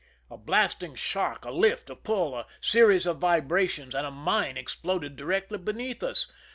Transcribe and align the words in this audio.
A 0.31 0.37
blasting 0.39 0.95
shock, 0.95 1.45
a 1.45 1.51
lift, 1.51 1.87
a 1.91 1.95
pull, 1.95 2.35
a 2.35 2.47
series 2.59 3.05
of 3.05 3.19
vibrations, 3.19 3.93
and 3.93 4.03
a 4.07 4.09
mine 4.09 4.57
exploded 4.57 5.15
directly 5.15 5.59
beneath 5.59 6.01
us. 6.01 6.25